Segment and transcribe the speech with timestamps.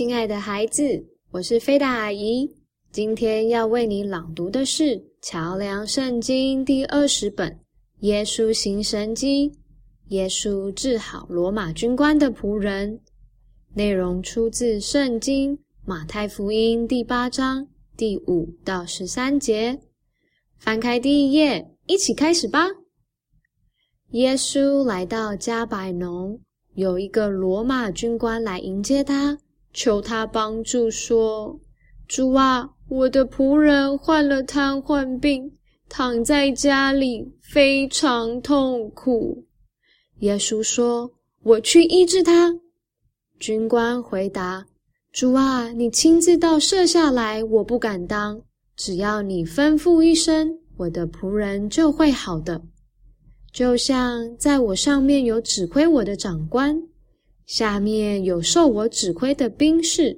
[0.00, 0.82] 亲爱的孩子，
[1.30, 2.50] 我是菲达阿姨。
[2.90, 7.52] 今天要为你朗读的是《桥梁圣经》第二十本
[7.98, 9.50] 《耶稣行神经》，
[10.08, 12.98] 耶稣治好罗马军官的仆人。
[13.74, 19.78] 内容出自圣经马太福音第八章第五到十三节。
[20.56, 22.66] 翻开第一页，一起开始吧。
[24.12, 26.40] 耶稣来到加百农。
[26.72, 29.36] 有一个罗马军官来迎接他，
[29.72, 31.60] 求他帮助，说
[32.08, 35.52] ：“主啊，我的仆人患了瘫痪病，
[35.88, 39.44] 躺在家里，非常痛苦。”
[40.20, 41.10] 耶稣说
[41.42, 42.54] ：“我去医治他。”
[43.38, 44.66] 军官回答
[45.12, 48.42] ：“主啊，你亲自到舍下来，我不敢当。
[48.76, 52.60] 只要你吩咐一声，我的仆人就会好的。”
[53.52, 56.80] 就像在我上面有指挥我的长官，
[57.50, 60.16] 下面有受我指挥的兵士。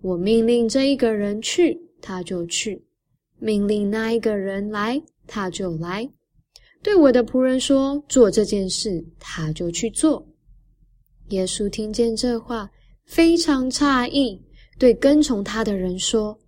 [0.00, 2.80] 我命令这一个人去，他就去；
[3.38, 6.08] 命令那一个人来，他就来。
[6.82, 10.26] 对我的仆人说做这件事，他就去做。
[11.28, 12.70] 耶稣听见这话，
[13.04, 14.40] 非常诧异，
[14.78, 16.38] 对跟从他的人说：“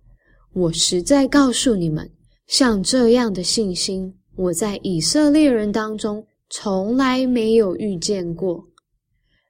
[0.53, 2.09] 我实在告诉你们，
[2.47, 8.65] 像这样的信心。”我在以色列人当中从来没有遇见过。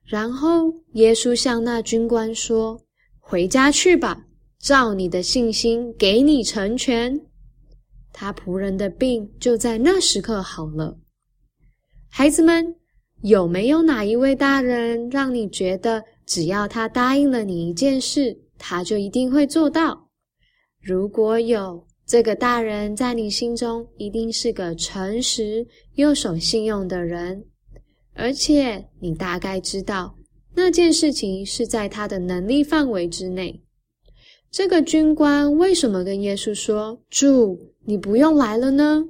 [0.09, 2.81] 然后耶稣向那军官说
[3.21, 4.25] ：“回家去吧，
[4.57, 7.21] 照你的信心给你成全。”
[8.11, 10.97] 他仆人的病就在那时刻好了。
[12.09, 12.75] 孩子们，
[13.21, 20.09] 有没有哪一位大人让你觉得，只要他答应了你一件事，他就一定会做到？
[20.81, 27.45] 如果有，这个大人在你心中一定是个诚实又守信用的人，
[28.19, 30.13] 而且你大概知道
[30.53, 33.63] 那件事情是在他的能力范围之内。
[34.51, 39.05] 这个军官为什么跟耶稣说：“主，你不用来了呢？”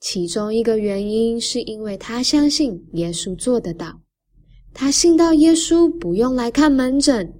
[0.00, 4.00] 其中一个原因是因为他相信耶稣做得到，
[4.72, 7.34] 他信到耶稣不用来看门诊，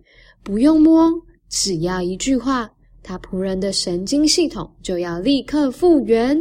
[0.45, 1.11] 不用摸，
[1.49, 2.71] 只要一句话。
[3.05, 6.41] 他仆人的神经系统就要立刻复原。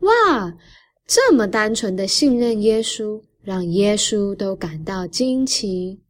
[0.00, 0.54] 哇，
[1.06, 6.00] 这么单纯的信任耶稣，让耶稣都感到惊奇。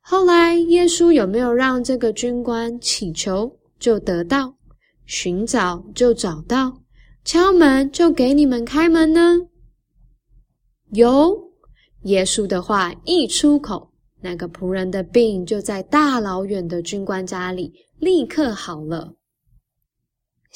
[0.00, 4.54] 后来，耶稣有没有让这个军官祈求就得到，
[5.04, 6.80] 寻找就找到，
[7.24, 9.40] 敲门就给你们开门呢？
[10.92, 11.50] 有，
[12.04, 13.92] 耶稣的话一出口，
[14.22, 17.72] 那个仆人的病就在大老远的军官家里。
[17.98, 19.15] 立刻好了。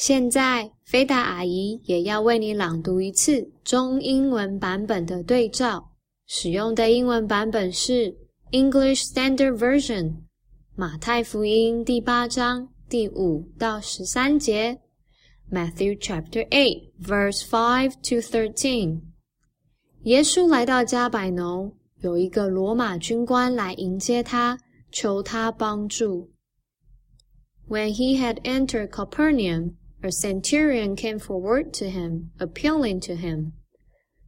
[0.00, 5.91] 现在，菲达阿姨也要为你朗读一次中英文版本的对照。
[6.27, 8.16] 使用的英文版本是
[8.50, 10.22] English Standard Version，
[10.75, 14.81] 马太福音第八章第五到十三节
[15.53, 19.03] ，Matthew Chapter Eight Verse Five to Thirteen。
[20.05, 24.59] 耶稣来到加百农，有一个罗马军官来迎接他，
[24.91, 26.31] 求他帮助。
[27.69, 33.53] When he had entered Capernaum, a centurion came forward to him, appealing to him,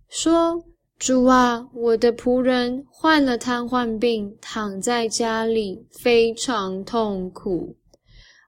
[0.10, 0.66] 说：“
[1.00, 7.78] 主啊，我的仆人患了瘫痪病，躺在家里，非常痛苦。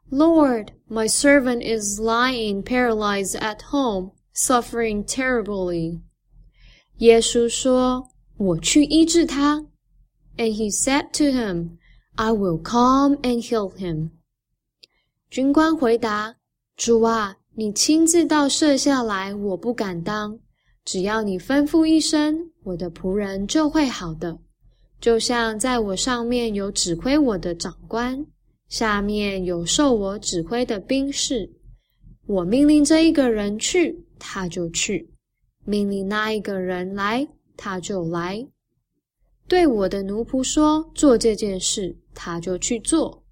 [0.09, 6.01] Lord, my servant is lying paralyzed at home, suffering terribly.”
[6.97, 9.67] 耶稣说：“我去医治他。”
[10.37, 11.77] And he said to him,
[12.15, 14.11] I will come and heal him.
[15.29, 16.39] 军官回答：“
[16.76, 20.38] 主啊，你亲自到舍下来，我不敢当。
[20.84, 24.38] 只要你吩咐一声，我的仆人就会好的。
[25.00, 28.26] 就像在我上面有指挥我的长官，
[28.68, 31.48] 下面有受我指挥的兵士。
[32.26, 35.06] 我命令这一个人去，他就去；
[35.64, 38.46] 命令那一个人来，他就来。
[39.46, 43.22] 对我的奴仆说做这件事，他就去做。”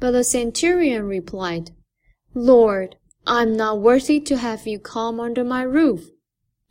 [0.00, 1.66] But the centurion replied,
[2.33, 2.95] Lord,
[3.25, 6.01] I am not worthy to have you come under my roof,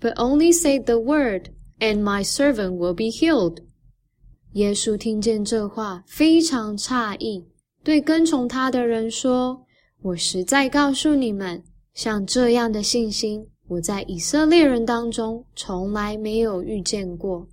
[0.01, 3.59] but only say the word, and my servant will be healed.
[4.53, 7.47] 耶稣听见这话，非常诧异，
[7.83, 11.63] 对跟从他的人说：“我实在告诉你们，
[11.95, 17.49] 像这样的信心，我在以色列人当中从来没有遇见过。”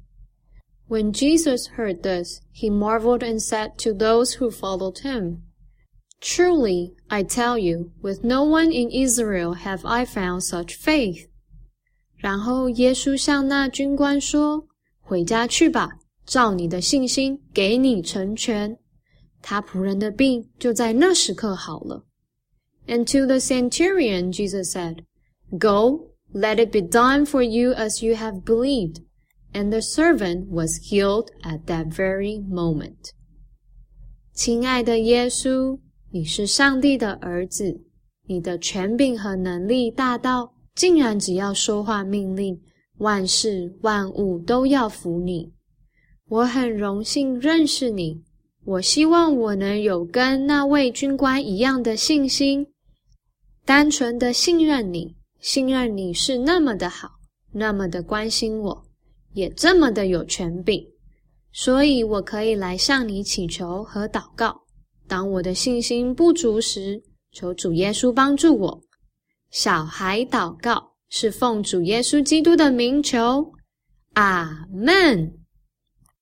[0.90, 5.38] When Jesus heard this, he marveled and said to those who followed him,
[6.24, 11.28] Truly, I tell you, with no one in Israel have I found such faith.
[12.18, 15.90] 然后耶稣向那军官说：“回家去吧，
[16.26, 18.78] 照你的信心给你成全。”
[19.42, 22.06] 他仆人的病就在那时刻好了。
[22.88, 25.06] And to the centurion, Jesus said,
[25.58, 29.04] Go, let it be done for you as you have believed.
[29.54, 33.14] And the servant was healed at that very moment.
[34.34, 35.80] 亲爱的耶稣，
[36.15, 37.83] 你是上帝的儿子，
[38.29, 42.57] 你的权柄和能力大到，竟然只要说话命令，
[42.99, 45.53] 万事万物都要服你。
[46.29, 48.23] 我很荣幸认识你，
[48.65, 52.65] 我希望我能有跟那位军官一样的信心，
[53.65, 57.09] 单纯的信任你，信任你是那么的好，
[57.51, 58.85] 那么的关心我，
[59.33, 60.87] 也这么的有权柄。
[61.53, 64.64] 所以，我可以来向你祈求和祷告。
[65.07, 67.03] 当我的信心不足时，
[67.33, 68.81] 求主耶稣帮助我。
[69.51, 73.53] 小孩祷告是奉主耶稣基督的名求，
[74.15, 75.44] 阿门。